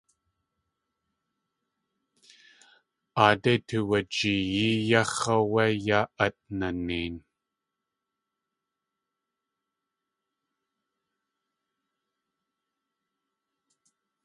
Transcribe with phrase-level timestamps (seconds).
[3.25, 7.15] Aadéi tuwajeeyí yáx̲ áwé yaa at nanein.